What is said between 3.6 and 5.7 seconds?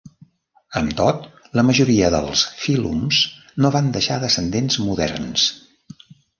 no van deixar descendents moderns.